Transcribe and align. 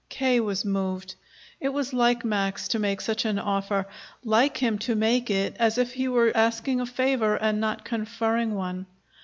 K. 0.09 0.39
was 0.39 0.65
moved. 0.65 1.13
It 1.59 1.69
was 1.69 1.93
like 1.93 2.25
Max 2.25 2.67
to 2.69 2.79
make 2.79 3.01
such 3.01 3.23
an 3.23 3.37
offer, 3.37 3.85
like 4.25 4.57
him 4.57 4.79
to 4.79 4.95
make 4.95 5.29
it 5.29 5.55
as 5.59 5.77
if 5.77 5.93
he 5.93 6.07
were 6.07 6.35
asking 6.35 6.81
a 6.81 6.87
favor 6.87 7.35
and 7.35 7.61
not 7.61 7.85
conferring 7.85 8.55
one. 8.55 8.87